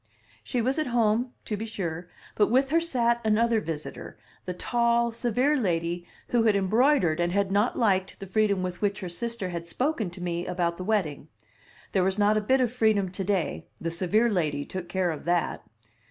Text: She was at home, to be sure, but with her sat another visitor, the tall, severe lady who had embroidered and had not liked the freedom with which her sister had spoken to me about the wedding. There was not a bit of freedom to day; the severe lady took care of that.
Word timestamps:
She 0.43 0.63
was 0.63 0.79
at 0.79 0.87
home, 0.87 1.31
to 1.45 1.55
be 1.55 1.67
sure, 1.67 2.09
but 2.33 2.49
with 2.49 2.71
her 2.71 2.79
sat 2.79 3.21
another 3.23 3.61
visitor, 3.61 4.17
the 4.45 4.53
tall, 4.55 5.11
severe 5.11 5.55
lady 5.55 6.07
who 6.29 6.41
had 6.45 6.55
embroidered 6.55 7.19
and 7.19 7.31
had 7.31 7.51
not 7.51 7.77
liked 7.77 8.19
the 8.19 8.25
freedom 8.25 8.63
with 8.63 8.81
which 8.81 9.01
her 9.01 9.09
sister 9.09 9.49
had 9.49 9.67
spoken 9.67 10.09
to 10.09 10.19
me 10.19 10.47
about 10.47 10.77
the 10.77 10.83
wedding. 10.83 11.27
There 11.91 12.03
was 12.03 12.17
not 12.17 12.35
a 12.35 12.41
bit 12.41 12.61
of 12.61 12.73
freedom 12.73 13.11
to 13.11 13.23
day; 13.23 13.67
the 13.79 13.91
severe 13.91 14.27
lady 14.31 14.65
took 14.65 14.89
care 14.89 15.11
of 15.11 15.25
that. 15.25 15.61